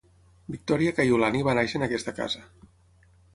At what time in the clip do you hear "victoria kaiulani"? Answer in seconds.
0.53-1.43